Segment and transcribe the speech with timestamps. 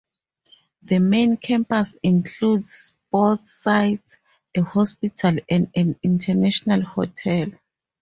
[0.81, 4.17] The main campus includes sport sites,
[4.57, 7.51] a hospital, and an international hotel.